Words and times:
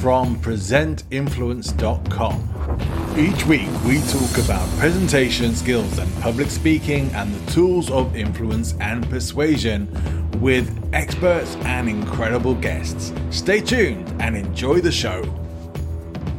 from 0.00 0.36
presentinfluence.com. 0.36 3.18
Each 3.18 3.44
week, 3.46 3.68
we 3.84 4.00
talk 4.02 4.38
about 4.44 4.68
presentation 4.78 5.54
skills 5.54 5.98
and 5.98 6.22
public 6.22 6.50
speaking 6.50 7.10
and 7.14 7.34
the 7.34 7.52
tools 7.52 7.90
of 7.90 8.14
influence 8.14 8.74
and 8.80 9.08
persuasion 9.10 9.88
with 10.40 10.72
experts 10.92 11.56
and 11.62 11.88
incredible 11.88 12.54
guests. 12.54 13.12
Stay 13.30 13.60
tuned 13.60 14.08
and 14.20 14.36
enjoy 14.36 14.80
the 14.80 14.92
show. 14.92 15.24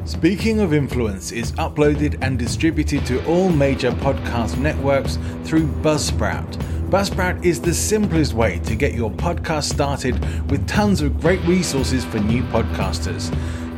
Speaking 0.05 0.61
of 0.61 0.73
Influence 0.73 1.31
is 1.31 1.51
uploaded 1.53 2.17
and 2.21 2.37
distributed 2.39 3.05
to 3.05 3.23
all 3.25 3.49
major 3.49 3.91
podcast 3.91 4.57
networks 4.57 5.17
through 5.43 5.67
Buzzsprout. 5.83 6.55
Buzzsprout 6.89 7.45
is 7.45 7.61
the 7.61 7.71
simplest 7.71 8.33
way 8.33 8.57
to 8.63 8.75
get 8.75 8.95
your 8.95 9.11
podcast 9.11 9.71
started 9.71 10.19
with 10.49 10.67
tons 10.67 11.01
of 11.01 11.21
great 11.21 11.39
resources 11.43 12.03
for 12.03 12.17
new 12.17 12.41
podcasters. 12.45 13.31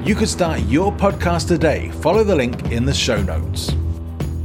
You 0.07 0.15
could 0.15 0.29
start 0.29 0.61
your 0.61 0.93
podcast 0.93 1.49
today. 1.49 1.89
Follow 1.99 2.23
the 2.23 2.37
link 2.37 2.71
in 2.71 2.85
the 2.85 2.93
show 2.93 3.21
notes. 3.21 3.73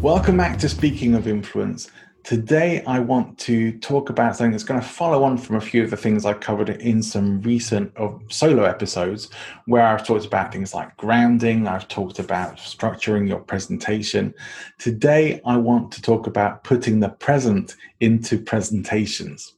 Welcome 0.02 0.36
back 0.36 0.58
to 0.58 0.68
Speaking 0.68 1.14
of 1.14 1.28
Influence. 1.28 1.92
Today, 2.26 2.82
I 2.88 2.98
want 2.98 3.38
to 3.38 3.78
talk 3.78 4.10
about 4.10 4.34
something 4.34 4.50
that's 4.50 4.64
going 4.64 4.80
to 4.80 4.86
follow 4.86 5.22
on 5.22 5.38
from 5.38 5.54
a 5.54 5.60
few 5.60 5.84
of 5.84 5.90
the 5.90 5.96
things 5.96 6.24
I 6.24 6.32
covered 6.32 6.70
in 6.70 7.00
some 7.00 7.40
recent 7.42 7.96
solo 8.30 8.64
episodes, 8.64 9.30
where 9.66 9.86
I've 9.86 10.04
talked 10.04 10.26
about 10.26 10.50
things 10.50 10.74
like 10.74 10.96
grounding, 10.96 11.68
I've 11.68 11.86
talked 11.86 12.18
about 12.18 12.56
structuring 12.56 13.28
your 13.28 13.38
presentation. 13.38 14.34
Today, 14.80 15.40
I 15.46 15.56
want 15.56 15.92
to 15.92 16.02
talk 16.02 16.26
about 16.26 16.64
putting 16.64 16.98
the 16.98 17.10
present 17.10 17.76
into 18.00 18.42
presentations. 18.42 19.54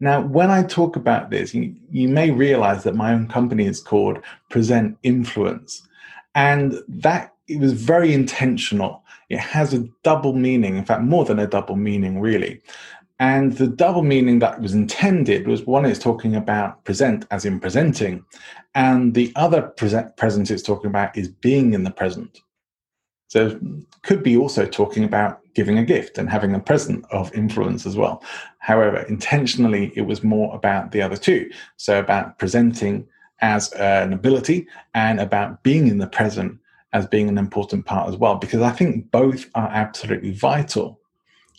Now, 0.00 0.22
when 0.22 0.50
I 0.50 0.64
talk 0.64 0.96
about 0.96 1.30
this, 1.30 1.54
you, 1.54 1.76
you 1.88 2.08
may 2.08 2.32
realize 2.32 2.82
that 2.82 2.96
my 2.96 3.12
own 3.12 3.28
company 3.28 3.66
is 3.66 3.80
called 3.80 4.18
Present 4.50 4.98
Influence. 5.04 5.86
And 6.34 6.74
that 6.88 7.32
it 7.46 7.60
was 7.60 7.74
very 7.74 8.12
intentional 8.12 9.03
it 9.28 9.38
has 9.38 9.74
a 9.74 9.86
double 10.02 10.32
meaning, 10.32 10.76
in 10.76 10.84
fact, 10.84 11.02
more 11.02 11.24
than 11.24 11.38
a 11.38 11.46
double 11.46 11.76
meaning, 11.76 12.20
really. 12.20 12.60
And 13.20 13.52
the 13.52 13.68
double 13.68 14.02
meaning 14.02 14.40
that 14.40 14.60
was 14.60 14.74
intended 14.74 15.46
was 15.46 15.66
one 15.66 15.86
is 15.86 15.98
talking 15.98 16.34
about 16.34 16.84
present 16.84 17.26
as 17.30 17.44
in 17.44 17.60
presenting, 17.60 18.24
and 18.74 19.14
the 19.14 19.32
other 19.36 19.62
present, 19.62 20.16
present 20.16 20.50
it's 20.50 20.62
talking 20.62 20.90
about 20.90 21.16
is 21.16 21.28
being 21.28 21.74
in 21.74 21.84
the 21.84 21.92
present. 21.92 22.40
So 23.28 23.58
could 24.02 24.22
be 24.22 24.36
also 24.36 24.66
talking 24.66 25.04
about 25.04 25.40
giving 25.54 25.78
a 25.78 25.84
gift 25.84 26.18
and 26.18 26.28
having 26.28 26.54
a 26.54 26.60
present 26.60 27.04
of 27.10 27.34
influence 27.34 27.86
as 27.86 27.96
well. 27.96 28.22
However, 28.58 29.02
intentionally, 29.08 29.92
it 29.96 30.02
was 30.02 30.22
more 30.22 30.54
about 30.54 30.92
the 30.92 31.00
other 31.00 31.16
two. 31.16 31.50
So 31.76 31.98
about 31.98 32.38
presenting 32.38 33.06
as 33.40 33.72
an 33.72 34.12
ability 34.12 34.66
and 34.94 35.20
about 35.20 35.62
being 35.62 35.88
in 35.88 35.98
the 35.98 36.06
present 36.06 36.58
as 36.94 37.06
being 37.06 37.28
an 37.28 37.36
important 37.36 37.84
part 37.84 38.08
as 38.08 38.16
well, 38.16 38.36
because 38.36 38.62
I 38.62 38.70
think 38.70 39.10
both 39.10 39.50
are 39.54 39.68
absolutely 39.68 40.30
vital. 40.30 41.00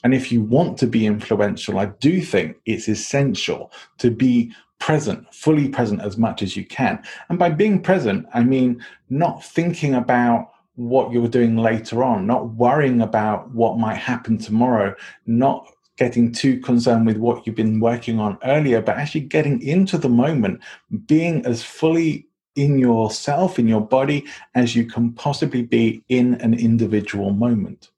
And 0.04 0.14
if 0.14 0.32
you 0.32 0.42
want 0.42 0.78
to 0.80 0.88
be 0.88 1.06
influential, 1.06 1.78
I 1.78 1.88
do 1.88 2.22
think 2.22 2.58
it's 2.66 2.88
essential 2.88 3.72
to 3.98 4.10
be 4.10 4.54
present, 4.80 5.32
fully 5.34 5.68
present 5.68 6.02
as 6.02 6.18
much 6.18 6.42
as 6.42 6.56
you 6.56 6.66
can. 6.66 7.04
And 7.30 7.38
by 7.38 7.50
being 7.50 7.82
present, 7.82 8.26
I 8.34 8.44
mean 8.44 8.82
not 9.10 9.44
thinking 9.44 9.96
about 9.96 10.52
what 10.76 11.12
you're 11.12 11.28
doing 11.28 11.58
later 11.58 12.04
on, 12.04 12.28
not 12.28 12.50
worrying 12.52 13.02
about 13.02 13.52
what 13.52 13.78
might 13.78 13.98
happen 13.98 14.38
tomorrow, 14.38 14.96
not 15.26 15.70
getting 15.98 16.32
too 16.32 16.60
concerned 16.60 17.06
with 17.06 17.18
what 17.18 17.46
you've 17.46 17.56
been 17.56 17.80
working 17.80 18.20
on 18.20 18.38
earlier, 18.44 18.82
but 18.82 18.98
actually 18.98 19.22
getting 19.22 19.62
into 19.62 19.98
the 19.98 20.10
moment, 20.10 20.62
being 21.08 21.46
as 21.46 21.64
fully 21.64 22.28
in 22.56 22.80
yourself, 22.80 23.60
in 23.60 23.68
your 23.68 23.82
body, 23.82 24.26
as 24.54 24.76
you 24.76 24.86
can 24.86 25.14
possibly 25.14 25.62
be 25.62 26.04
in 26.10 26.36
an 26.36 26.54
individual 26.54 27.32
moment. 27.32 27.90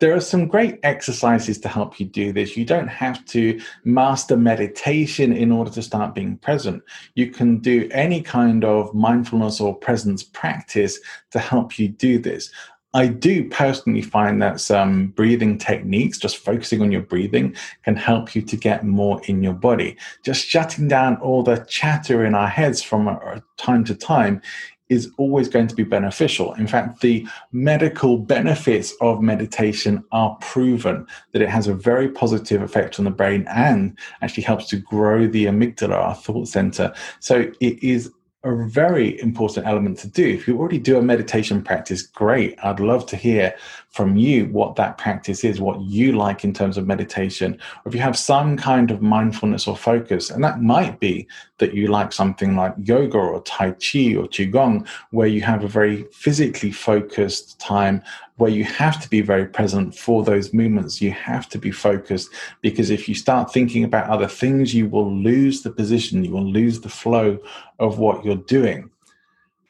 There 0.00 0.14
are 0.14 0.20
some 0.20 0.48
great 0.48 0.80
exercises 0.82 1.58
to 1.60 1.68
help 1.68 2.00
you 2.00 2.06
do 2.06 2.32
this. 2.32 2.56
You 2.56 2.64
don't 2.64 2.88
have 2.88 3.24
to 3.26 3.60
master 3.84 4.36
meditation 4.36 5.32
in 5.32 5.52
order 5.52 5.70
to 5.70 5.82
start 5.82 6.14
being 6.14 6.36
present. 6.38 6.82
You 7.14 7.30
can 7.30 7.58
do 7.58 7.88
any 7.92 8.20
kind 8.20 8.64
of 8.64 8.92
mindfulness 8.92 9.60
or 9.60 9.74
presence 9.76 10.22
practice 10.22 10.98
to 11.30 11.38
help 11.38 11.78
you 11.78 11.88
do 11.88 12.18
this. 12.18 12.50
I 12.94 13.08
do 13.08 13.48
personally 13.48 14.02
find 14.02 14.40
that 14.40 14.60
some 14.60 15.08
breathing 15.08 15.58
techniques, 15.58 16.16
just 16.16 16.38
focusing 16.38 16.80
on 16.80 16.92
your 16.92 17.02
breathing, 17.02 17.56
can 17.82 17.96
help 17.96 18.36
you 18.36 18.42
to 18.42 18.56
get 18.56 18.84
more 18.84 19.20
in 19.24 19.42
your 19.42 19.52
body. 19.52 19.96
Just 20.22 20.46
shutting 20.46 20.86
down 20.86 21.16
all 21.16 21.42
the 21.42 21.66
chatter 21.68 22.24
in 22.24 22.36
our 22.36 22.46
heads 22.46 22.82
from 22.82 23.08
uh, 23.08 23.40
time 23.56 23.84
to 23.84 23.96
time 23.96 24.40
is 24.88 25.10
always 25.16 25.48
going 25.48 25.66
to 25.66 25.74
be 25.74 25.82
beneficial. 25.82 26.52
In 26.54 26.66
fact, 26.66 27.00
the 27.00 27.26
medical 27.52 28.18
benefits 28.18 28.94
of 29.00 29.22
meditation 29.22 30.04
are 30.12 30.36
proven 30.40 31.06
that 31.32 31.42
it 31.42 31.48
has 31.48 31.66
a 31.66 31.74
very 31.74 32.08
positive 32.08 32.62
effect 32.62 32.98
on 32.98 33.04
the 33.04 33.10
brain 33.10 33.44
and 33.48 33.98
actually 34.20 34.44
helps 34.44 34.66
to 34.68 34.76
grow 34.76 35.26
the 35.26 35.46
amygdala, 35.46 35.94
our 35.94 36.14
thought 36.14 36.48
center. 36.48 36.92
So 37.18 37.50
it 37.60 37.82
is 37.82 38.12
a 38.44 38.68
very 38.68 39.20
important 39.20 39.66
element 39.66 39.98
to 39.98 40.08
do. 40.08 40.26
If 40.26 40.46
you 40.46 40.58
already 40.58 40.78
do 40.78 40.98
a 40.98 41.02
meditation 41.02 41.62
practice, 41.62 42.02
great. 42.02 42.58
I'd 42.62 42.78
love 42.78 43.06
to 43.06 43.16
hear 43.16 43.56
from 43.94 44.16
you 44.16 44.46
what 44.46 44.74
that 44.74 44.98
practice 44.98 45.44
is, 45.44 45.60
what 45.60 45.80
you 45.82 46.10
like 46.10 46.42
in 46.42 46.52
terms 46.52 46.76
of 46.76 46.84
meditation, 46.84 47.52
or 47.54 47.88
if 47.88 47.94
you 47.94 48.00
have 48.00 48.18
some 48.18 48.56
kind 48.56 48.90
of 48.90 49.00
mindfulness 49.00 49.68
or 49.68 49.76
focus. 49.76 50.30
And 50.30 50.42
that 50.42 50.60
might 50.60 50.98
be 50.98 51.28
that 51.58 51.74
you 51.74 51.86
like 51.86 52.12
something 52.12 52.56
like 52.56 52.74
yoga 52.82 53.18
or 53.18 53.40
Tai 53.42 53.70
Chi 53.70 54.16
or 54.16 54.26
Qigong, 54.26 54.84
where 55.12 55.28
you 55.28 55.42
have 55.42 55.62
a 55.62 55.68
very 55.68 56.06
physically 56.10 56.72
focused 56.72 57.60
time 57.60 58.02
where 58.36 58.50
you 58.50 58.64
have 58.64 59.00
to 59.00 59.08
be 59.08 59.20
very 59.20 59.46
present 59.46 59.94
for 59.94 60.24
those 60.24 60.52
movements. 60.52 61.00
You 61.00 61.12
have 61.12 61.48
to 61.50 61.58
be 61.58 61.70
focused 61.70 62.30
because 62.62 62.90
if 62.90 63.08
you 63.08 63.14
start 63.14 63.52
thinking 63.52 63.84
about 63.84 64.10
other 64.10 64.26
things, 64.26 64.74
you 64.74 64.88
will 64.88 65.14
lose 65.14 65.62
the 65.62 65.70
position, 65.70 66.24
you 66.24 66.32
will 66.32 66.50
lose 66.50 66.80
the 66.80 66.88
flow 66.88 67.38
of 67.78 68.00
what 68.00 68.24
you're 68.24 68.34
doing. 68.34 68.90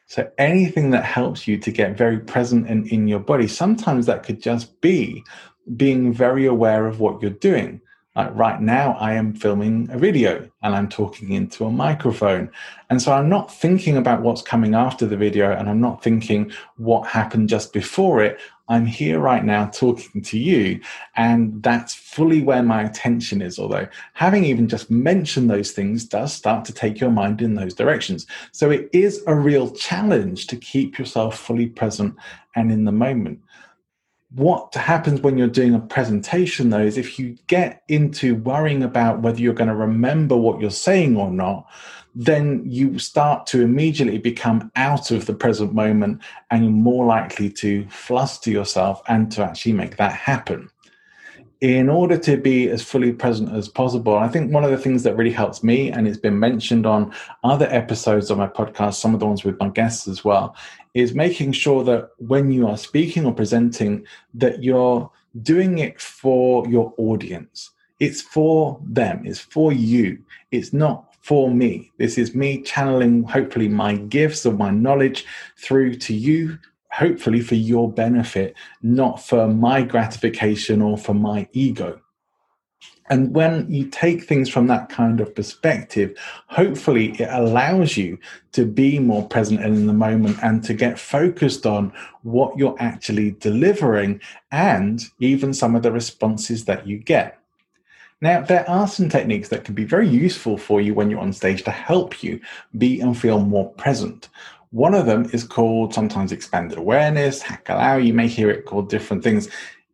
So 0.07 0.29
anything 0.37 0.91
that 0.91 1.03
helps 1.03 1.47
you 1.47 1.57
to 1.57 1.71
get 1.71 1.97
very 1.97 2.19
present 2.19 2.69
and 2.69 2.87
in 2.87 3.07
your 3.07 3.19
body, 3.19 3.47
sometimes 3.47 4.05
that 4.05 4.23
could 4.23 4.41
just 4.41 4.79
be 4.81 5.23
being 5.75 6.13
very 6.13 6.45
aware 6.45 6.85
of 6.85 6.99
what 6.99 7.21
you're 7.21 7.31
doing. 7.31 7.81
Like 8.15 8.33
right 8.33 8.61
now, 8.61 8.93
I 8.93 9.13
am 9.13 9.33
filming 9.33 9.89
a 9.91 9.97
video 9.97 10.49
and 10.63 10.73
I'm 10.73 10.87
talking 10.87 11.33
into 11.33 11.65
a 11.65 11.71
microphone. 11.71 12.49
And 12.89 13.01
so 13.01 13.11
I'm 13.11 13.27
not 13.27 13.53
thinking 13.53 13.97
about 13.97 14.21
what's 14.21 14.41
coming 14.41 14.73
after 14.73 15.05
the 15.05 15.17
video 15.17 15.51
and 15.51 15.69
I'm 15.69 15.81
not 15.81 16.01
thinking 16.01 16.51
what 16.77 17.07
happened 17.07 17.49
just 17.49 17.73
before 17.73 18.23
it. 18.23 18.39
I'm 18.69 18.85
here 18.85 19.19
right 19.19 19.43
now 19.43 19.67
talking 19.67 20.21
to 20.21 20.39
you. 20.39 20.79
And 21.17 21.61
that's 21.61 21.93
fully 21.93 22.41
where 22.41 22.63
my 22.63 22.83
attention 22.83 23.41
is. 23.41 23.59
Although 23.59 23.87
having 24.13 24.45
even 24.45 24.69
just 24.69 24.89
mentioned 24.89 25.49
those 25.49 25.71
things 25.71 26.05
does 26.05 26.31
start 26.31 26.63
to 26.65 26.73
take 26.73 27.01
your 27.01 27.11
mind 27.11 27.41
in 27.41 27.55
those 27.55 27.73
directions. 27.73 28.27
So 28.53 28.71
it 28.71 28.89
is 28.93 29.23
a 29.27 29.35
real 29.35 29.71
challenge 29.71 30.47
to 30.47 30.55
keep 30.55 30.97
yourself 30.97 31.37
fully 31.37 31.67
present 31.67 32.15
and 32.55 32.71
in 32.71 32.85
the 32.85 32.93
moment 32.93 33.41
what 34.35 34.73
happens 34.75 35.21
when 35.21 35.37
you're 35.37 35.47
doing 35.47 35.73
a 35.73 35.79
presentation 35.79 36.69
though 36.69 36.81
is 36.81 36.97
if 36.97 37.17
you 37.17 37.37
get 37.47 37.83
into 37.87 38.35
worrying 38.35 38.83
about 38.83 39.21
whether 39.21 39.39
you're 39.39 39.53
going 39.53 39.69
to 39.69 39.75
remember 39.75 40.35
what 40.35 40.59
you're 40.59 40.69
saying 40.69 41.15
or 41.15 41.31
not 41.31 41.65
then 42.15 42.63
you 42.65 42.97
start 42.97 43.45
to 43.45 43.61
immediately 43.61 44.17
become 44.17 44.71
out 44.77 45.11
of 45.11 45.25
the 45.25 45.33
present 45.33 45.73
moment 45.73 46.21
and 46.49 46.63
you're 46.63 46.71
more 46.71 47.05
likely 47.05 47.49
to 47.49 47.85
fluster 47.89 48.49
yourself 48.49 49.01
and 49.09 49.31
to 49.33 49.43
actually 49.43 49.73
make 49.73 49.97
that 49.97 50.13
happen. 50.13 50.69
In 51.59 51.89
order 51.89 52.17
to 52.19 52.37
be 52.37 52.69
as 52.69 52.81
fully 52.81 53.11
present 53.11 53.51
as 53.51 53.67
possible, 53.67 54.17
I 54.17 54.29
think 54.29 54.53
one 54.53 54.63
of 54.63 54.71
the 54.71 54.77
things 54.77 55.03
that 55.03 55.17
really 55.17 55.31
helps 55.31 55.63
me, 55.63 55.89
and 55.89 56.07
it's 56.07 56.17
been 56.17 56.39
mentioned 56.39 56.85
on 56.85 57.13
other 57.43 57.67
episodes 57.69 58.29
of 58.29 58.37
my 58.37 58.47
podcast, 58.47 58.95
some 58.95 59.13
of 59.13 59.19
the 59.19 59.25
ones 59.25 59.43
with 59.43 59.59
my 59.59 59.69
guests 59.69 60.07
as 60.07 60.23
well, 60.23 60.55
is 60.95 61.13
making 61.13 61.51
sure 61.51 61.83
that 61.83 62.09
when 62.17 62.51
you 62.51 62.67
are 62.67 62.77
speaking 62.77 63.25
or 63.25 63.33
presenting, 63.33 64.03
that 64.33 64.63
you're 64.63 65.11
doing 65.43 65.77
it 65.77 66.01
for 66.01 66.67
your 66.67 66.93
audience. 66.97 67.69
It's 67.99 68.21
for 68.21 68.81
them, 68.83 69.21
it's 69.25 69.39
for 69.39 69.71
you. 69.71 70.17
It's 70.51 70.73
not 70.73 71.13
for 71.21 71.51
me. 71.51 71.91
This 71.99 72.17
is 72.17 72.33
me 72.33 72.63
channeling, 72.63 73.23
hopefully, 73.23 73.67
my 73.67 73.95
gifts 73.95 74.45
or 74.45 74.53
my 74.53 74.71
knowledge 74.71 75.25
through 75.57 75.95
to 75.95 76.13
you 76.13 76.57
hopefully 76.95 77.41
for 77.41 77.55
your 77.55 77.91
benefit, 77.91 78.55
not 78.81 79.21
for 79.21 79.49
my 79.49 79.81
gratification 79.81 80.81
or 80.81 80.97
for 80.97 81.13
my 81.13 81.45
ego. 81.51 81.99
And 83.09 83.35
when 83.35 83.71
you 83.71 83.85
take 83.85 84.23
things 84.23 84.49
from 84.49 84.67
that 84.67 84.89
kind 84.89 85.21
of 85.21 85.35
perspective, 85.35 86.17
hopefully 86.47 87.11
it 87.19 87.29
allows 87.31 87.97
you 87.97 88.17
to 88.53 88.65
be 88.65 88.97
more 88.97 89.27
present 89.27 89.61
in 89.61 89.85
the 89.85 89.93
moment 89.93 90.37
and 90.41 90.63
to 90.63 90.73
get 90.73 90.97
focused 90.97 91.67
on 91.67 91.93
what 92.23 92.57
you're 92.57 92.75
actually 92.79 93.31
delivering 93.39 94.21
and 94.51 95.03
even 95.19 95.53
some 95.53 95.75
of 95.75 95.83
the 95.83 95.91
responses 95.91 96.65
that 96.65 96.87
you 96.87 96.97
get. 96.97 97.39
Now, 98.21 98.41
there 98.41 98.67
are 98.67 98.87
some 98.87 99.09
techniques 99.09 99.49
that 99.49 99.65
can 99.65 99.75
be 99.75 99.83
very 99.83 100.07
useful 100.07 100.57
for 100.57 100.81
you 100.81 100.93
when 100.95 101.11
you're 101.11 101.19
on 101.19 101.33
stage 101.33 101.63
to 101.65 101.71
help 101.71 102.23
you 102.23 102.39
be 102.77 103.01
and 103.01 103.15
feel 103.15 103.39
more 103.39 103.69
present. 103.73 104.29
One 104.71 104.95
of 104.95 105.05
them 105.05 105.29
is 105.31 105.43
called 105.43 105.93
sometimes 105.93 106.31
expanded 106.31 106.77
awareness, 106.77 107.43
Hakalau. 107.43 108.03
You 108.03 108.13
may 108.13 108.27
hear 108.27 108.49
it 108.49 108.65
called 108.65 108.89
different 108.89 109.23
things. 109.23 109.47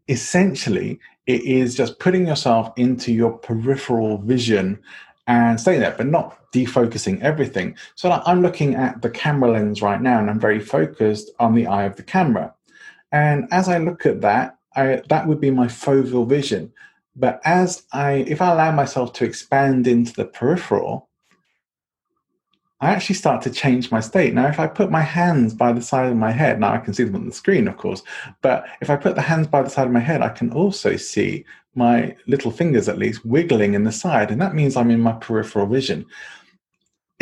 Essentially, 0.08 1.00
it 1.36 1.44
is 1.44 1.76
just 1.76 2.00
putting 2.00 2.28
yourself 2.28 2.72
into 2.78 3.12
your 3.12 3.32
peripheral 3.32 4.18
vision 4.20 4.80
and 5.28 5.60
staying 5.60 5.80
there, 5.80 5.96
but 5.98 6.08
not 6.08 6.52
defocusing 6.52 7.22
everything. 7.22 7.76
So 7.96 8.10
like 8.10 8.22
I'm 8.26 8.42
looking 8.42 8.76
at 8.76 9.02
the 9.02 9.10
camera 9.10 9.52
lens 9.52 9.82
right 9.82 10.02
now, 10.02 10.20
and 10.20 10.30
I'm 10.30 10.40
very 10.40 10.60
focused 10.60 11.32
on 11.40 11.56
the 11.56 11.68
eye 11.68 11.84
of 11.84 11.96
the 11.96 12.04
camera. 12.04 12.54
And 13.12 13.48
as 13.52 13.70
I 13.70 13.78
look 13.78 14.06
at 14.06 14.22
that, 14.22 14.58
I, 14.76 15.02
that 15.10 15.28
would 15.28 15.40
be 15.40 15.52
my 15.52 15.68
foveal 15.68 16.28
vision. 16.28 16.72
But 17.16 17.42
as 17.44 17.84
I, 17.92 18.26
if 18.28 18.42
I 18.42 18.52
allow 18.52 18.72
myself 18.72 19.14
to 19.14 19.26
expand 19.26 19.86
into 19.86 20.14
the 20.14 20.26
peripheral, 20.26 21.10
I 22.82 22.90
actually 22.90 23.16
start 23.16 23.44
to 23.44 23.52
change 23.52 23.92
my 23.92 24.00
state. 24.00 24.34
Now, 24.34 24.48
if 24.48 24.60
I 24.60 24.66
put 24.66 24.90
my 24.90 25.02
hands 25.02 25.54
by 25.54 25.72
the 25.72 25.82
side 25.82 26.12
of 26.12 26.18
my 26.18 26.32
head, 26.32 26.60
now 26.60 26.74
I 26.74 26.80
can 26.80 26.94
see 26.94 27.04
them 27.04 27.16
on 27.16 27.28
the 27.28 27.32
screen, 27.32 27.68
of 27.68 27.78
course, 27.78 28.02
but 28.42 28.66
if 28.82 28.90
I 28.90 28.96
put 28.96 29.14
the 29.16 29.22
hands 29.22 29.48
by 29.48 29.62
the 29.62 29.70
side 29.70 29.86
of 29.86 29.94
my 29.94 30.00
head, 30.00 30.22
I 30.22 30.30
can 30.30 30.52
also 30.52 30.96
see 30.96 31.46
my 31.76 32.16
little 32.28 32.52
fingers 32.52 32.90
at 32.90 32.98
least 32.98 33.26
wiggling 33.26 33.76
in 33.76 33.84
the 33.84 33.92
side. 33.92 34.32
And 34.32 34.42
that 34.42 34.56
means 34.56 34.76
I'm 34.76 34.92
in 34.92 35.00
my 35.00 35.14
peripheral 35.14 35.68
vision 35.68 36.06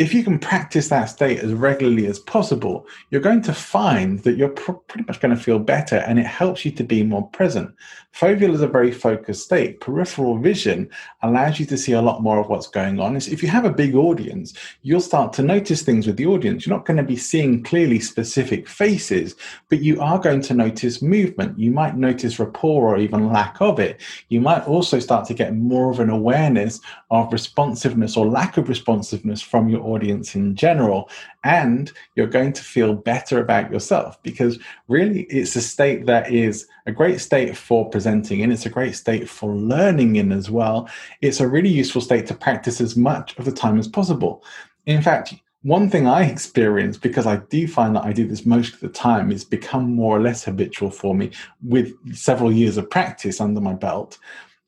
if 0.00 0.14
you 0.14 0.24
can 0.24 0.38
practice 0.38 0.88
that 0.88 1.10
state 1.10 1.40
as 1.40 1.52
regularly 1.52 2.06
as 2.06 2.18
possible, 2.18 2.86
you're 3.10 3.20
going 3.20 3.42
to 3.42 3.52
find 3.52 4.20
that 4.20 4.38
you're 4.38 4.48
pr- 4.48 4.72
pretty 4.72 5.04
much 5.06 5.20
going 5.20 5.36
to 5.36 5.40
feel 5.40 5.58
better 5.58 5.96
and 5.96 6.18
it 6.18 6.24
helps 6.24 6.64
you 6.64 6.70
to 6.70 6.82
be 6.82 7.02
more 7.02 7.28
present. 7.28 7.70
Foveal 8.14 8.54
is 8.54 8.62
a 8.62 8.66
very 8.66 8.92
focused 8.92 9.44
state. 9.44 9.78
Peripheral 9.80 10.38
vision 10.38 10.88
allows 11.22 11.60
you 11.60 11.66
to 11.66 11.76
see 11.76 11.92
a 11.92 12.00
lot 12.00 12.22
more 12.22 12.40
of 12.40 12.48
what's 12.48 12.66
going 12.66 12.98
on. 12.98 13.14
If 13.14 13.42
you 13.42 13.50
have 13.50 13.66
a 13.66 13.72
big 13.72 13.94
audience, 13.94 14.54
you'll 14.80 15.02
start 15.02 15.34
to 15.34 15.42
notice 15.42 15.82
things 15.82 16.06
with 16.06 16.16
the 16.16 16.26
audience. 16.26 16.66
You're 16.66 16.76
not 16.76 16.86
going 16.86 16.96
to 16.96 17.02
be 17.02 17.16
seeing 17.16 17.62
clearly 17.62 18.00
specific 18.00 18.68
faces, 18.68 19.36
but 19.68 19.82
you 19.82 20.00
are 20.00 20.18
going 20.18 20.40
to 20.42 20.54
notice 20.54 21.02
movement. 21.02 21.58
You 21.58 21.72
might 21.72 21.98
notice 21.98 22.38
rapport 22.38 22.88
or 22.88 22.98
even 22.98 23.30
lack 23.30 23.60
of 23.60 23.78
it. 23.78 24.00
You 24.28 24.40
might 24.40 24.66
also 24.66 24.98
start 24.98 25.26
to 25.26 25.34
get 25.34 25.54
more 25.54 25.90
of 25.90 26.00
an 26.00 26.10
awareness 26.10 26.80
of 27.10 27.32
responsiveness 27.32 28.16
or 28.16 28.26
lack 28.26 28.56
of 28.56 28.68
responsiveness 28.68 29.42
from 29.42 29.68
your 29.68 29.89
audience 29.90 30.34
in 30.34 30.54
general. 30.54 31.10
And 31.44 31.92
you're 32.14 32.26
going 32.26 32.52
to 32.54 32.62
feel 32.62 32.94
better 32.94 33.38
about 33.38 33.70
yourself 33.70 34.22
because 34.22 34.58
really 34.88 35.22
it's 35.22 35.56
a 35.56 35.60
state 35.60 36.06
that 36.06 36.32
is 36.32 36.66
a 36.86 36.92
great 36.92 37.20
state 37.20 37.56
for 37.56 37.88
presenting 37.90 38.40
in. 38.40 38.52
It's 38.52 38.66
a 38.66 38.70
great 38.70 38.94
state 38.94 39.28
for 39.28 39.54
learning 39.54 40.16
in 40.16 40.32
as 40.32 40.50
well. 40.50 40.88
It's 41.20 41.40
a 41.40 41.48
really 41.48 41.68
useful 41.68 42.02
state 42.02 42.26
to 42.28 42.34
practice 42.34 42.80
as 42.80 42.96
much 42.96 43.38
of 43.38 43.44
the 43.44 43.52
time 43.52 43.78
as 43.78 43.88
possible. 43.88 44.44
In 44.86 45.02
fact, 45.02 45.34
one 45.62 45.90
thing 45.90 46.06
I 46.06 46.24
experience, 46.24 46.96
because 46.96 47.26
I 47.26 47.36
do 47.36 47.68
find 47.68 47.94
that 47.94 48.04
I 48.04 48.12
do 48.12 48.26
this 48.26 48.46
most 48.46 48.74
of 48.74 48.80
the 48.80 48.88
time, 48.88 49.30
is 49.30 49.44
become 49.44 49.94
more 49.94 50.16
or 50.16 50.22
less 50.22 50.44
habitual 50.44 50.90
for 50.90 51.14
me 51.14 51.32
with 51.62 51.92
several 52.16 52.50
years 52.50 52.78
of 52.78 52.88
practice 52.88 53.42
under 53.42 53.60
my 53.60 53.74
belt, 53.74 54.16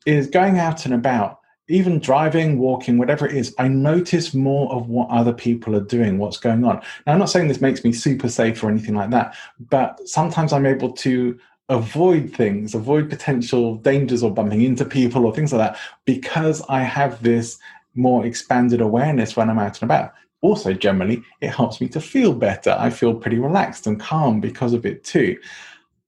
is 0.05 0.27
going 0.27 0.59
out 0.59 0.85
and 0.85 0.93
about 0.93 1.42
even 1.69 2.01
driving, 2.01 2.59
walking, 2.59 2.99
whatever 2.99 3.27
it 3.27 3.37
is, 3.37 3.55
I 3.59 3.69
notice 3.69 4.35
more 4.35 4.73
of 4.73 4.89
what 4.89 5.09
other 5.11 5.33
people 5.33 5.77
are 5.77 5.81
doing, 5.81 6.19
what's 6.19 6.37
going 6.37 6.65
on. 6.65 6.83
Now, 7.07 7.13
I'm 7.13 7.19
not 7.19 7.31
saying 7.31 7.49
this 7.49 7.61
makes 7.61 7.85
me 7.85 7.93
super 7.93 8.29
safe 8.29 8.63
or 8.63 8.71
anything 8.71 8.95
like 8.95 9.11
that, 9.11 9.37
but 9.71 10.07
sometimes 10.07 10.53
I'm 10.53 10.67
able 10.67 10.93
to 10.93 11.39
avoid 11.69 12.35
things, 12.35 12.75
avoid 12.75 13.09
potential 13.09 13.77
dangers 13.77 14.23
or 14.23 14.33
bumping 14.33 14.63
into 14.63 14.85
people 14.85 15.25
or 15.25 15.35
things 15.35 15.53
like 15.53 15.73
that 15.73 15.81
because 16.05 16.63
I 16.69 16.81
have 16.81 17.23
this 17.23 17.59
more 17.95 18.27
expanded 18.27 18.81
awareness 18.81 19.37
when 19.37 19.49
I'm 19.49 19.59
out 19.59 19.81
and 19.81 19.91
about. 19.91 20.13
Also, 20.41 20.73
generally, 20.73 21.23
it 21.41 21.51
helps 21.51 21.81
me 21.81 21.89
to 21.89 22.01
feel 22.01 22.35
better. 22.35 22.77
I 22.79 22.91
feel 22.91 23.15
pretty 23.15 23.39
relaxed 23.39 23.87
and 23.87 24.01
calm 24.01 24.41
because 24.41 24.73
of 24.73 24.85
it 24.85 25.05
too. 25.05 25.39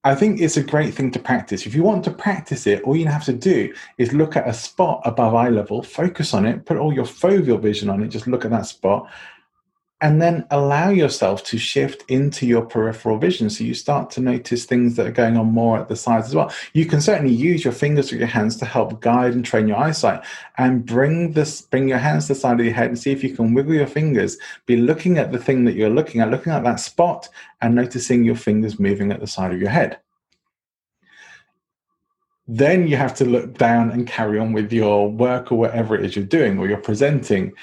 I 0.06 0.14
think 0.14 0.42
it's 0.42 0.58
a 0.58 0.62
great 0.62 0.92
thing 0.92 1.10
to 1.12 1.18
practice. 1.18 1.64
If 1.64 1.74
you 1.74 1.82
want 1.82 2.04
to 2.04 2.10
practice 2.10 2.66
it, 2.66 2.82
all 2.82 2.94
you 2.94 3.06
have 3.06 3.24
to 3.24 3.32
do 3.32 3.72
is 3.96 4.12
look 4.12 4.36
at 4.36 4.46
a 4.46 4.52
spot 4.52 5.00
above 5.06 5.34
eye 5.34 5.48
level, 5.48 5.82
focus 5.82 6.34
on 6.34 6.44
it, 6.44 6.66
put 6.66 6.76
all 6.76 6.92
your 6.92 7.06
foveal 7.06 7.58
vision 7.58 7.88
on 7.88 8.02
it, 8.02 8.08
just 8.08 8.26
look 8.26 8.44
at 8.44 8.50
that 8.50 8.66
spot, 8.66 9.10
and 10.00 10.20
then 10.20 10.44
allow 10.50 10.90
yourself 10.90 11.44
to 11.44 11.56
shift 11.56 12.04
into 12.08 12.46
your 12.46 12.62
peripheral 12.62 13.16
vision. 13.16 13.48
So 13.48 13.64
you 13.64 13.74
start 13.74 14.10
to 14.10 14.20
notice 14.20 14.64
things 14.64 14.96
that 14.96 15.06
are 15.06 15.12
going 15.12 15.36
on 15.36 15.46
more 15.46 15.78
at 15.78 15.88
the 15.88 15.96
sides 15.96 16.26
as 16.26 16.34
well. 16.34 16.52
You 16.72 16.84
can 16.84 17.00
certainly 17.00 17.32
use 17.32 17.64
your 17.64 17.72
fingers 17.72 18.12
or 18.12 18.16
your 18.16 18.26
hands 18.26 18.56
to 18.56 18.64
help 18.64 19.00
guide 19.00 19.32
and 19.32 19.44
train 19.44 19.68
your 19.68 19.78
eyesight 19.78 20.24
and 20.58 20.84
bring 20.84 21.32
this, 21.32 21.62
bring 21.62 21.88
your 21.88 21.98
hands 21.98 22.26
to 22.26 22.34
the 22.34 22.40
side 22.40 22.58
of 22.58 22.66
your 22.66 22.74
head 22.74 22.88
and 22.88 22.98
see 22.98 23.12
if 23.12 23.22
you 23.22 23.34
can 23.34 23.54
wiggle 23.54 23.74
your 23.74 23.86
fingers. 23.86 24.36
Be 24.66 24.76
looking 24.76 25.16
at 25.16 25.32
the 25.32 25.38
thing 25.38 25.64
that 25.64 25.74
you're 25.74 25.90
looking 25.90 26.20
at, 26.20 26.30
looking 26.30 26.52
at 26.52 26.64
that 26.64 26.80
spot 26.80 27.28
and 27.60 27.74
noticing 27.74 28.24
your 28.24 28.36
fingers 28.36 28.80
moving 28.80 29.12
at 29.12 29.20
the 29.20 29.26
side 29.26 29.52
of 29.52 29.60
your 29.60 29.70
head. 29.70 29.98
Then 32.46 32.88
you 32.88 32.96
have 32.96 33.14
to 33.14 33.24
look 33.24 33.56
down 33.56 33.90
and 33.90 34.06
carry 34.06 34.38
on 34.38 34.52
with 34.52 34.70
your 34.70 35.10
work 35.10 35.50
or 35.50 35.56
whatever 35.56 35.94
it 35.94 36.04
is 36.04 36.14
you're 36.14 36.26
doing 36.26 36.58
or 36.58 36.68
you're 36.68 36.76
presenting 36.76 37.54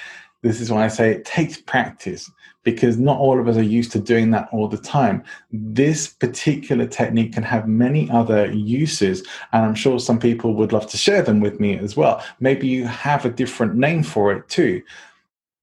this 0.41 0.59
is 0.59 0.71
why 0.71 0.85
I 0.85 0.87
say 0.87 1.11
it 1.11 1.25
takes 1.25 1.57
practice 1.57 2.31
because 2.63 2.97
not 2.97 3.17
all 3.17 3.39
of 3.39 3.47
us 3.47 3.57
are 3.57 3.63
used 3.63 3.91
to 3.91 3.99
doing 3.99 4.31
that 4.31 4.47
all 4.51 4.67
the 4.67 4.77
time. 4.77 5.23
This 5.51 6.07
particular 6.07 6.85
technique 6.85 7.33
can 7.33 7.43
have 7.43 7.67
many 7.67 8.09
other 8.11 8.51
uses, 8.51 9.25
and 9.51 9.65
I'm 9.65 9.75
sure 9.75 9.99
some 9.99 10.19
people 10.19 10.53
would 10.55 10.71
love 10.71 10.87
to 10.87 10.97
share 10.97 11.21
them 11.21 11.39
with 11.39 11.59
me 11.59 11.77
as 11.77 11.97
well. 11.97 12.23
Maybe 12.39 12.67
you 12.67 12.85
have 12.85 13.25
a 13.25 13.31
different 13.31 13.75
name 13.75 14.03
for 14.03 14.31
it 14.31 14.47
too. 14.47 14.81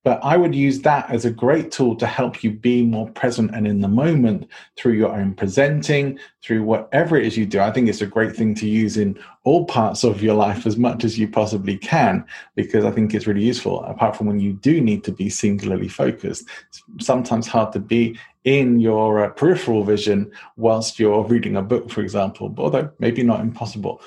But 0.05 0.21
I 0.23 0.37
would 0.37 0.55
use 0.55 0.81
that 0.83 1.11
as 1.11 1.25
a 1.25 1.31
great 1.31 1.73
tool 1.73 1.97
to 1.97 2.07
help 2.07 2.43
you 2.43 2.52
be 2.52 2.83
more 2.83 3.11
present 3.11 3.50
and 3.52 3.67
in 3.67 3.81
the 3.81 3.88
moment 3.88 4.49
through 4.76 4.93
your 4.93 5.12
own 5.12 5.35
presenting, 5.35 6.19
through 6.43 6.62
whatever 6.62 7.17
it 7.17 7.26
is 7.26 7.37
you 7.37 7.45
do. 7.45 7.61
I 7.61 7.73
think 7.73 7.88
it's 7.88 8.00
a 8.00 8.07
great 8.07 8.35
thing 8.35 8.55
to 8.57 8.69
use 8.69 8.97
in 8.97 9.19
all 9.45 9.64
parts 9.64 10.05
of 10.05 10.23
your 10.23 10.35
life 10.35 10.67
as 10.67 10.76
much 10.76 11.05
as 11.05 11.19
you 11.19 11.28
possibly 11.28 11.76
can, 11.76 12.25
because 12.55 12.85
I 12.85 12.90
think 12.93 13.12
it's 13.12 13.26
really 13.26 13.45
useful. 13.45 13.83
Apart 13.85 14.17
from 14.17 14.28
when 14.28 14.40
you 14.40 14.52
do 14.52 14.81
need 14.81 15.02
to 15.05 15.12
be 15.12 15.28
singularly 15.28 15.88
focused, 15.88 16.49
it's 16.69 16.83
sometimes 17.00 17.49
hard 17.49 17.73
to 17.73 17.81
be 17.81 18.19
in 18.45 18.81
your 18.81 19.25
uh, 19.25 19.31
peripheral 19.31 19.83
vision 19.83 20.31
whilst 20.57 20.99
you're 20.99 21.25
reading 21.25 21.57
a 21.57 21.62
book, 21.62 21.90
for 21.90 22.00
example, 22.00 22.55
although 22.57 22.90
maybe 22.99 23.23
not 23.23 23.40
impossible. 23.40 24.00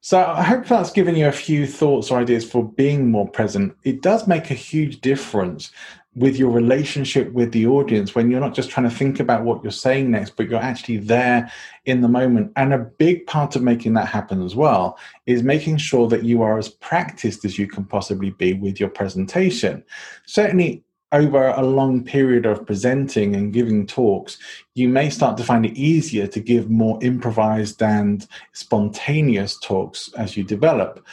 So 0.00 0.24
I 0.24 0.42
hope 0.42 0.66
that's 0.66 0.92
given 0.92 1.16
you 1.16 1.26
a 1.26 1.32
few 1.32 1.66
thoughts 1.66 2.10
or 2.10 2.18
ideas 2.18 2.48
for 2.48 2.64
being 2.64 3.10
more 3.10 3.28
present. 3.28 3.76
It 3.82 4.00
does 4.00 4.28
make 4.28 4.50
a 4.50 4.54
huge 4.54 5.00
difference 5.00 5.72
with 6.14 6.36
your 6.36 6.50
relationship 6.50 7.32
with 7.32 7.52
the 7.52 7.66
audience 7.66 8.14
when 8.14 8.30
you're 8.30 8.40
not 8.40 8.54
just 8.54 8.70
trying 8.70 8.88
to 8.88 8.94
think 8.94 9.20
about 9.20 9.44
what 9.44 9.62
you're 9.62 9.70
saying 9.70 10.10
next, 10.10 10.36
but 10.36 10.48
you're 10.48 10.60
actually 10.60 10.96
there 10.96 11.50
in 11.84 12.00
the 12.00 12.08
moment. 12.08 12.52
And 12.56 12.72
a 12.72 12.78
big 12.78 13.26
part 13.26 13.54
of 13.54 13.62
making 13.62 13.94
that 13.94 14.08
happen 14.08 14.42
as 14.42 14.56
well 14.56 14.98
is 15.26 15.42
making 15.42 15.76
sure 15.76 16.08
that 16.08 16.24
you 16.24 16.42
are 16.42 16.58
as 16.58 16.68
practiced 16.68 17.44
as 17.44 17.58
you 17.58 17.68
can 17.68 17.84
possibly 17.84 18.30
be 18.30 18.52
with 18.52 18.80
your 18.80 18.88
presentation. 18.88 19.84
Certainly, 20.26 20.82
over 21.12 21.48
a 21.48 21.62
long 21.62 22.04
period 22.04 22.46
of 22.46 22.66
presenting 22.66 23.34
and 23.34 23.52
giving 23.52 23.86
talks, 23.86 24.38
you 24.74 24.88
may 24.88 25.08
start 25.10 25.36
to 25.38 25.44
find 25.44 25.64
it 25.64 25.76
easier 25.76 26.26
to 26.26 26.40
give 26.40 26.68
more 26.68 26.98
improvised 27.02 27.82
and 27.82 28.26
spontaneous 28.52 29.58
talks 29.60 30.12
as 30.14 30.36
you 30.36 30.44
develop. 30.44 31.04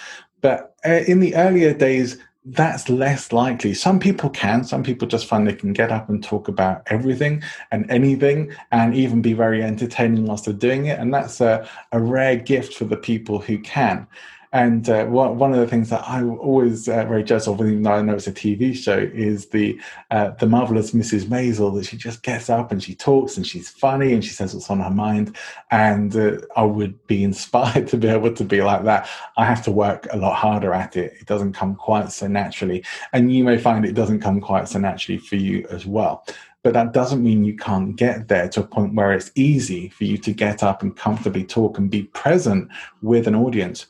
But 0.41 0.75
uh, 0.85 1.01
in 1.07 1.19
the 1.19 1.35
earlier 1.35 1.73
days, 1.73 2.17
that's 2.45 2.89
less 2.89 3.33
likely. 3.33 3.73
Some 3.73 3.99
people 3.99 4.29
can. 4.29 4.63
Some 4.63 4.83
people 4.83 5.07
just 5.07 5.25
find 5.25 5.47
they 5.47 5.55
can 5.55 5.73
get 5.73 5.91
up 5.91 6.09
and 6.09 6.23
talk 6.23 6.47
about 6.47 6.83
everything 6.87 7.41
and 7.71 7.89
anything 7.89 8.53
and 8.71 8.93
even 8.93 9.21
be 9.21 9.33
very 9.33 9.63
entertaining 9.63 10.25
whilst 10.25 10.45
they're 10.45 10.53
doing 10.53 10.85
it. 10.85 10.99
And 10.99 11.11
that's 11.11 11.41
a, 11.41 11.67
a 11.91 11.99
rare 11.99 12.35
gift 12.35 12.75
for 12.75 12.85
the 12.85 12.97
people 12.97 13.39
who 13.39 13.57
can. 13.57 14.07
And 14.55 14.87
uh, 14.87 15.05
one 15.07 15.51
of 15.51 15.59
the 15.59 15.67
things 15.67 15.89
that 15.89 16.07
I 16.07 16.23
always 16.23 16.87
uh, 16.87 17.03
very 17.03 17.25
jealous 17.25 17.45
of, 17.45 17.59
even 17.59 17.83
though 17.83 17.91
I 17.91 18.01
know 18.01 18.13
it's 18.13 18.27
a 18.27 18.31
TV 18.31 18.73
show, 18.73 18.97
is 18.97 19.47
the 19.47 19.77
uh, 20.11 20.29
the 20.29 20.47
marvelous 20.47 20.91
Mrs. 20.91 21.25
Maisel 21.25 21.75
that 21.75 21.87
she 21.87 21.97
just 21.97 22.23
gets 22.23 22.49
up 22.49 22.71
and 22.71 22.81
she 22.81 22.95
talks 22.95 23.35
and 23.35 23.45
she's 23.45 23.67
funny 23.67 24.13
and 24.13 24.23
she 24.23 24.29
says 24.29 24.53
what's 24.53 24.69
on 24.69 24.79
her 24.79 24.89
mind. 24.89 25.35
And 25.71 26.15
uh, 26.15 26.37
I 26.55 26.63
would 26.63 27.05
be 27.05 27.21
inspired 27.29 27.89
to 27.89 27.97
be 27.97 28.07
able 28.07 28.33
to 28.33 28.45
be 28.45 28.61
like 28.61 28.85
that. 28.85 29.09
I 29.35 29.43
have 29.43 29.61
to 29.65 29.71
work 29.71 30.07
a 30.13 30.17
lot 30.17 30.35
harder 30.35 30.73
at 30.73 30.95
it. 30.95 31.15
It 31.19 31.25
doesn't 31.25 31.51
come 31.51 31.75
quite 31.75 32.09
so 32.13 32.27
naturally, 32.27 32.85
and 33.11 33.33
you 33.33 33.43
may 33.43 33.57
find 33.57 33.83
it 33.83 33.91
doesn't 33.91 34.21
come 34.21 34.39
quite 34.39 34.69
so 34.69 34.79
naturally 34.79 35.17
for 35.17 35.35
you 35.35 35.67
as 35.69 35.85
well 35.85 36.25
but 36.63 36.73
that 36.73 36.93
doesn't 36.93 37.21
mean 37.21 37.43
you 37.45 37.55
can't 37.55 37.95
get 37.95 38.27
there 38.27 38.49
to 38.49 38.61
a 38.61 38.65
point 38.65 38.95
where 38.95 39.11
it's 39.11 39.31
easy 39.35 39.87
for 39.89 40.03
you 40.03 40.17
to 40.17 40.31
get 40.31 40.63
up 40.63 40.81
and 40.81 40.97
comfortably 40.97 41.43
talk 41.43 41.77
and 41.77 41.91
be 41.91 42.01
present 42.05 42.67
with 43.03 43.27
an 43.27 43.35
audience 43.35 43.85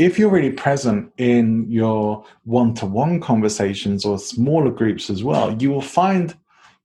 if 0.00 0.18
you're 0.18 0.30
really 0.30 0.52
present 0.52 1.12
in 1.18 1.70
your 1.70 2.24
one-to-one 2.44 3.20
conversations 3.20 4.06
or 4.06 4.18
smaller 4.18 4.70
groups 4.70 5.10
as 5.10 5.22
well 5.22 5.54
you 5.60 5.70
will 5.70 5.82
find 5.82 6.34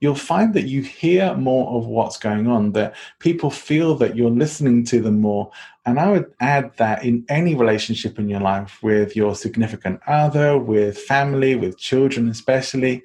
you'll 0.02 0.14
find 0.14 0.54
that 0.54 0.68
you 0.68 0.82
hear 0.82 1.34
more 1.36 1.78
of 1.78 1.88
what's 1.88 2.18
going 2.18 2.48
on 2.48 2.74
that 2.74 2.94
people 3.20 3.50
feel 3.50 3.96
that 3.96 4.18
you're 4.18 4.30
listening 4.30 4.84
to 4.84 5.00
them 5.00 5.22
more 5.22 5.50
and 5.86 6.00
I 6.00 6.10
would 6.10 6.34
add 6.40 6.76
that 6.78 7.06
in 7.06 7.26
any 7.30 7.54
relationship 7.54 8.18
in 8.18 8.28
your 8.28 8.40
life 8.40 8.82
with 8.82 9.16
your 9.16 9.36
significant 9.36 10.00
other, 10.08 10.58
with 10.58 10.98
family, 10.98 11.56
with 11.56 11.78
children, 11.78 12.28
especially, 12.28 13.04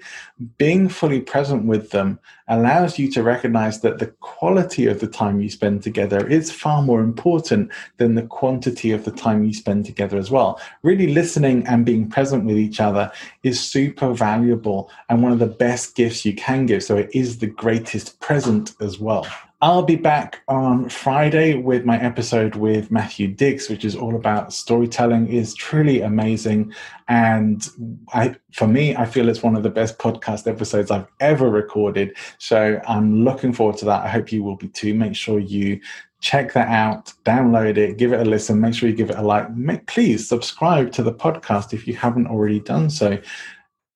being 0.56 0.88
fully 0.88 1.20
present 1.20 1.66
with 1.66 1.90
them 1.90 2.18
allows 2.48 2.98
you 2.98 3.10
to 3.12 3.22
recognize 3.22 3.82
that 3.82 3.98
the 3.98 4.06
quality 4.20 4.86
of 4.86 4.98
the 5.00 5.06
time 5.06 5.40
you 5.40 5.50
spend 5.50 5.82
together 5.82 6.26
is 6.26 6.50
far 6.50 6.80
more 6.80 7.00
important 7.00 7.70
than 7.98 8.14
the 8.14 8.22
quantity 8.22 8.92
of 8.92 9.04
the 9.04 9.12
time 9.12 9.44
you 9.44 9.52
spend 9.52 9.84
together 9.84 10.16
as 10.16 10.30
well. 10.30 10.58
Really 10.82 11.12
listening 11.12 11.66
and 11.66 11.84
being 11.84 12.08
present 12.08 12.44
with 12.46 12.56
each 12.56 12.80
other 12.80 13.12
is 13.42 13.60
super 13.60 14.14
valuable 14.14 14.90
and 15.10 15.22
one 15.22 15.32
of 15.32 15.38
the 15.38 15.46
best 15.46 15.94
gifts 15.94 16.24
you 16.24 16.34
can 16.34 16.64
give. 16.64 16.82
So 16.82 16.96
it 16.96 17.10
is 17.12 17.38
the 17.38 17.46
greatest 17.46 18.18
present 18.20 18.74
as 18.80 18.98
well. 18.98 19.26
I'll 19.62 19.82
be 19.82 19.96
back 19.96 20.40
on 20.48 20.88
Friday 20.88 21.54
with 21.54 21.84
my 21.84 22.00
episode 22.00 22.54
with 22.56 22.90
Matthew 22.90 23.28
Dicks, 23.28 23.68
which 23.68 23.84
is 23.84 23.94
all 23.94 24.16
about 24.16 24.54
storytelling. 24.54 25.28
is 25.28 25.54
truly 25.54 26.00
amazing, 26.00 26.72
and 27.08 27.68
I, 28.14 28.36
for 28.52 28.66
me, 28.66 28.96
I 28.96 29.04
feel 29.04 29.28
it's 29.28 29.42
one 29.42 29.56
of 29.56 29.62
the 29.62 29.68
best 29.68 29.98
podcast 29.98 30.46
episodes 30.46 30.90
I've 30.90 31.08
ever 31.20 31.50
recorded. 31.50 32.16
So 32.38 32.80
I'm 32.88 33.22
looking 33.22 33.52
forward 33.52 33.76
to 33.78 33.84
that. 33.84 34.02
I 34.02 34.08
hope 34.08 34.32
you 34.32 34.42
will 34.42 34.56
be 34.56 34.68
too. 34.68 34.94
Make 34.94 35.14
sure 35.14 35.38
you 35.38 35.78
check 36.20 36.54
that 36.54 36.68
out, 36.68 37.12
download 37.26 37.76
it, 37.76 37.98
give 37.98 38.14
it 38.14 38.20
a 38.20 38.24
listen. 38.24 38.60
Make 38.60 38.72
sure 38.72 38.88
you 38.88 38.94
give 38.94 39.10
it 39.10 39.16
a 39.16 39.22
like. 39.22 39.54
Make, 39.54 39.86
please 39.86 40.26
subscribe 40.26 40.90
to 40.92 41.02
the 41.02 41.12
podcast 41.12 41.74
if 41.74 41.86
you 41.86 41.94
haven't 41.94 42.28
already 42.28 42.60
done 42.60 42.88
so. 42.88 43.18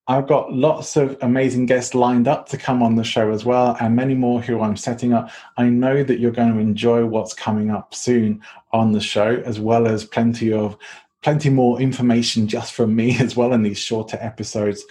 I've 0.07 0.27
got 0.27 0.53
lots 0.53 0.97
of 0.97 1.17
amazing 1.21 1.65
guests 1.65 1.95
lined 1.95 2.27
up 2.27 2.47
to 2.49 2.57
come 2.57 2.83
on 2.83 2.95
the 2.95 3.03
show 3.03 3.31
as 3.31 3.43
well, 3.43 3.75
and 3.79 3.95
many 3.95 4.13
more 4.13 4.39
who 4.39 4.61
I'm 4.61 4.77
setting 4.77 5.13
up. 5.13 5.31
I 5.57 5.67
know 5.67 6.03
that 6.03 6.19
you're 6.19 6.31
going 6.31 6.53
to 6.53 6.59
enjoy 6.59 7.05
what's 7.05 7.33
coming 7.33 7.71
up 7.71 7.95
soon 7.95 8.41
on 8.71 8.91
the 8.91 9.01
show, 9.01 9.41
as 9.45 9.59
well 9.59 9.87
as 9.87 10.05
plenty 10.05 10.53
of 10.53 10.77
plenty 11.23 11.49
more 11.49 11.81
information 11.81 12.47
just 12.47 12.73
from 12.73 12.95
me 12.95 13.17
as 13.19 13.35
well 13.35 13.51
in 13.53 13.63
these 13.63 13.79
shorter 13.79 14.17
episodes. 14.21 14.85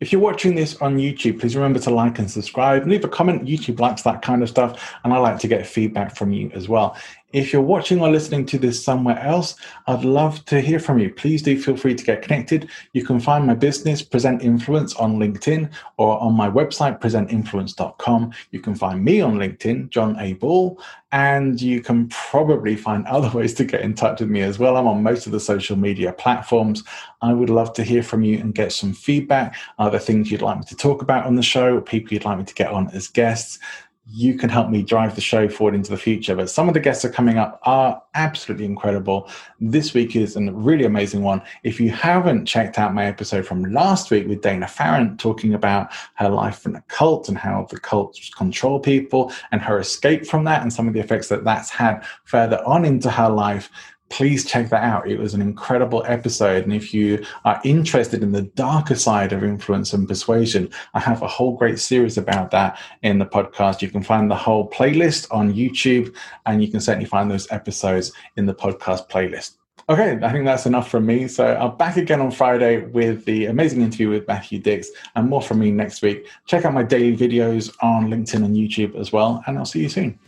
If 0.00 0.12
you're 0.12 0.20
watching 0.20 0.56
this 0.56 0.76
on 0.82 0.98
YouTube, 0.98 1.40
please 1.40 1.54
remember 1.54 1.78
to 1.78 1.90
like 1.90 2.18
and 2.18 2.30
subscribe. 2.30 2.86
Leave 2.86 3.04
a 3.04 3.08
comment. 3.08 3.46
YouTube 3.46 3.78
likes 3.78 4.02
that 4.02 4.20
kind 4.20 4.42
of 4.42 4.48
stuff, 4.48 4.94
and 5.04 5.12
I 5.12 5.18
like 5.18 5.38
to 5.38 5.48
get 5.48 5.64
feedback 5.64 6.16
from 6.16 6.32
you 6.32 6.50
as 6.54 6.68
well. 6.68 6.96
If 7.32 7.52
you're 7.52 7.60
watching 7.60 8.00
or 8.00 8.08
listening 8.08 8.46
to 8.46 8.58
this 8.58 8.82
somewhere 8.82 9.18
else, 9.18 9.56
I'd 9.88 10.04
love 10.04 10.44
to 10.46 10.60
hear 10.60 10.78
from 10.78 10.98
you. 11.00 11.12
Please 11.12 11.42
do 11.42 11.60
feel 11.60 11.76
free 11.76 11.94
to 11.94 12.04
get 12.04 12.22
connected. 12.22 12.68
You 12.92 13.04
can 13.04 13.18
find 13.18 13.44
my 13.46 13.54
business, 13.54 14.00
Present 14.00 14.42
Influence, 14.42 14.94
on 14.94 15.18
LinkedIn 15.18 15.70
or 15.96 16.20
on 16.20 16.34
my 16.34 16.48
website, 16.48 17.00
presentinfluence.com. 17.00 18.32
You 18.52 18.60
can 18.60 18.76
find 18.76 19.04
me 19.04 19.20
on 19.20 19.34
LinkedIn, 19.34 19.90
John 19.90 20.16
A. 20.20 20.34
Ball, 20.34 20.80
and 21.10 21.60
you 21.60 21.80
can 21.80 22.08
probably 22.10 22.76
find 22.76 23.04
other 23.08 23.30
ways 23.36 23.54
to 23.54 23.64
get 23.64 23.80
in 23.80 23.94
touch 23.94 24.20
with 24.20 24.30
me 24.30 24.42
as 24.42 24.60
well. 24.60 24.76
I'm 24.76 24.86
on 24.86 25.02
most 25.02 25.26
of 25.26 25.32
the 25.32 25.40
social 25.40 25.76
media 25.76 26.12
platforms. 26.12 26.84
I 27.22 27.32
would 27.32 27.50
love 27.50 27.72
to 27.74 27.82
hear 27.82 28.04
from 28.04 28.22
you 28.22 28.38
and 28.38 28.54
get 28.54 28.72
some 28.72 28.92
feedback. 28.92 29.56
Are 29.78 29.90
there 29.90 29.98
things 29.98 30.30
you'd 30.30 30.42
like 30.42 30.58
me 30.58 30.64
to 30.68 30.76
talk 30.76 31.02
about 31.02 31.26
on 31.26 31.34
the 31.34 31.42
show, 31.42 31.76
or 31.76 31.80
people 31.80 32.12
you'd 32.12 32.24
like 32.24 32.38
me 32.38 32.44
to 32.44 32.54
get 32.54 32.70
on 32.70 32.88
as 32.90 33.08
guests? 33.08 33.58
You 34.08 34.34
can 34.34 34.48
help 34.48 34.70
me 34.70 34.82
drive 34.82 35.14
the 35.16 35.20
show 35.20 35.48
forward 35.48 35.74
into 35.74 35.90
the 35.90 35.96
future. 35.96 36.36
But 36.36 36.48
some 36.48 36.68
of 36.68 36.74
the 36.74 36.80
guests 36.80 37.04
are 37.04 37.10
coming 37.10 37.38
up 37.38 37.58
are 37.64 38.00
absolutely 38.14 38.64
incredible. 38.64 39.28
This 39.60 39.94
week 39.94 40.14
is 40.14 40.36
a 40.36 40.52
really 40.52 40.84
amazing 40.84 41.22
one. 41.22 41.42
If 41.64 41.80
you 41.80 41.90
haven't 41.90 42.46
checked 42.46 42.78
out 42.78 42.94
my 42.94 43.06
episode 43.06 43.46
from 43.46 43.64
last 43.64 44.12
week 44.12 44.28
with 44.28 44.42
Dana 44.42 44.68
Farrant 44.68 45.18
talking 45.18 45.54
about 45.54 45.88
her 46.14 46.28
life 46.28 46.64
in 46.66 46.76
a 46.76 46.82
cult 46.82 47.28
and 47.28 47.36
how 47.36 47.66
the 47.68 47.80
cults 47.80 48.30
control 48.30 48.78
people 48.78 49.32
and 49.50 49.60
her 49.60 49.80
escape 49.80 50.24
from 50.24 50.44
that 50.44 50.62
and 50.62 50.72
some 50.72 50.86
of 50.86 50.94
the 50.94 51.00
effects 51.00 51.28
that 51.28 51.44
that's 51.44 51.70
had 51.70 52.04
further 52.24 52.62
on 52.64 52.84
into 52.84 53.10
her 53.10 53.28
life, 53.28 53.70
please 54.08 54.44
check 54.44 54.68
that 54.70 54.82
out. 54.82 55.08
It 55.08 55.18
was 55.18 55.34
an 55.34 55.42
incredible 55.42 56.04
episode. 56.06 56.64
And 56.64 56.72
if 56.72 56.94
you 56.94 57.24
are 57.44 57.60
interested 57.64 58.22
in 58.22 58.32
the 58.32 58.42
darker 58.42 58.94
side 58.94 59.32
of 59.32 59.42
influence 59.42 59.92
and 59.92 60.06
persuasion, 60.06 60.70
I 60.94 61.00
have 61.00 61.22
a 61.22 61.28
whole 61.28 61.56
great 61.56 61.78
series 61.78 62.16
about 62.16 62.50
that 62.52 62.78
in 63.02 63.18
the 63.18 63.26
podcast. 63.26 63.82
You 63.82 63.90
can 63.90 64.02
find 64.02 64.30
the 64.30 64.36
whole 64.36 64.70
playlist 64.70 65.26
on 65.30 65.52
YouTube, 65.52 66.14
and 66.46 66.62
you 66.62 66.70
can 66.70 66.80
certainly 66.80 67.06
find 67.06 67.30
those 67.30 67.50
episodes 67.50 68.12
in 68.36 68.46
the 68.46 68.54
podcast 68.54 69.08
playlist. 69.08 69.56
Okay, 69.88 70.18
I 70.20 70.32
think 70.32 70.44
that's 70.44 70.66
enough 70.66 70.90
from 70.90 71.06
me. 71.06 71.28
So 71.28 71.56
I'm 71.56 71.76
back 71.76 71.96
again 71.96 72.20
on 72.20 72.32
Friday 72.32 72.86
with 72.86 73.24
the 73.24 73.46
amazing 73.46 73.82
interview 73.82 74.08
with 74.08 74.26
Matthew 74.26 74.58
Dicks 74.58 74.90
and 75.14 75.28
more 75.28 75.40
from 75.40 75.60
me 75.60 75.70
next 75.70 76.02
week. 76.02 76.26
Check 76.46 76.64
out 76.64 76.74
my 76.74 76.82
daily 76.82 77.16
videos 77.16 77.72
on 77.80 78.08
LinkedIn 78.08 78.44
and 78.44 78.56
YouTube 78.56 78.96
as 78.96 79.12
well, 79.12 79.44
and 79.46 79.56
I'll 79.56 79.64
see 79.64 79.82
you 79.82 79.88
soon. 79.88 80.18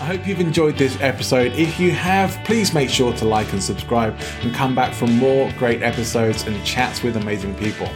I 0.00 0.04
hope 0.04 0.26
you've 0.28 0.38
enjoyed 0.38 0.76
this 0.76 0.96
episode. 1.00 1.52
If 1.54 1.80
you 1.80 1.90
have, 1.90 2.30
please 2.44 2.72
make 2.72 2.88
sure 2.88 3.12
to 3.14 3.24
like 3.24 3.52
and 3.52 3.62
subscribe 3.62 4.16
and 4.42 4.54
come 4.54 4.72
back 4.72 4.94
for 4.94 5.08
more 5.08 5.52
great 5.58 5.82
episodes 5.82 6.44
and 6.46 6.64
chats 6.64 7.02
with 7.02 7.16
amazing 7.16 7.56
people. 7.56 7.88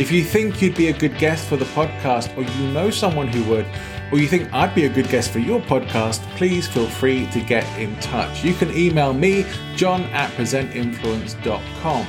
If 0.00 0.10
you 0.10 0.24
think 0.24 0.60
you'd 0.60 0.74
be 0.74 0.88
a 0.88 0.92
good 0.92 1.16
guest 1.18 1.46
for 1.48 1.56
the 1.56 1.64
podcast, 1.66 2.36
or 2.36 2.42
you 2.42 2.72
know 2.72 2.90
someone 2.90 3.28
who 3.28 3.44
would, 3.50 3.66
or 4.10 4.18
you 4.18 4.26
think 4.26 4.52
I'd 4.52 4.74
be 4.74 4.86
a 4.86 4.88
good 4.88 5.08
guest 5.08 5.30
for 5.30 5.38
your 5.38 5.60
podcast, 5.60 6.20
please 6.36 6.66
feel 6.66 6.88
free 6.88 7.26
to 7.28 7.40
get 7.40 7.64
in 7.78 7.94
touch. 8.00 8.42
You 8.44 8.54
can 8.54 8.76
email 8.76 9.12
me, 9.12 9.46
john 9.76 10.02
at 10.06 10.30
presentinfluence.com. 10.32 12.06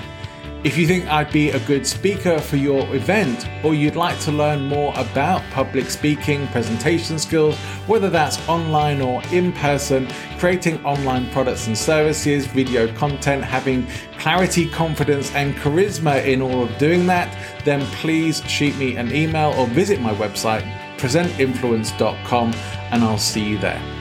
If 0.62 0.78
you 0.78 0.86
think 0.86 1.08
I'd 1.08 1.32
be 1.32 1.52
a 1.52 1.60
good 1.62 1.88
speaker 1.88 2.38
for 2.38 2.58
your 2.58 2.82
event, 2.94 3.48
or 3.64 3.74
you'd 3.74 3.96
like 3.96 4.20
to 4.22 4.32
learn 4.34 4.66
more 4.66 4.92
about 4.98 5.42
public 5.52 5.90
speaking, 5.90 6.48
presentation 6.48 7.18
skills, 7.18 7.56
whether 7.88 8.10
that's 8.10 8.46
online 8.50 9.02
or 9.02 9.22
in 9.32 9.54
person, 9.54 10.10
creating 10.38 10.84
online 10.84 11.32
products 11.32 11.68
and 11.68 11.78
services, 11.78 12.46
video 12.46 12.94
content, 12.96 13.42
having 13.42 13.88
clarity, 14.18 14.68
confidence, 14.70 15.34
and 15.34 15.56
charisma 15.56 16.26
in 16.26 16.42
all 16.42 16.64
of 16.64 16.78
doing 16.78 17.08
that, 17.08 17.34
then 17.64 17.80
please 18.02 18.44
shoot 18.44 18.76
me 18.76 18.98
an 18.98 19.16
email 19.16 19.54
or 19.58 19.66
visit 19.68 20.02
my 20.02 20.14
website, 20.16 20.70
presentinfluence.com, 20.98 22.54
and 22.92 23.02
I'll 23.02 23.18
see 23.18 23.46
you 23.46 23.58
there. 23.60 23.99